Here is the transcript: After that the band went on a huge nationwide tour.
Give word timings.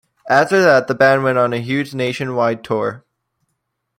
After 0.31 0.59
that 0.63 0.87
the 0.87 0.95
band 0.95 1.23
went 1.23 1.37
on 1.37 1.53
a 1.53 1.59
huge 1.59 1.93
nationwide 1.93 2.63
tour. 2.63 3.05